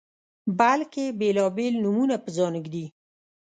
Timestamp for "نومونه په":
1.83-2.29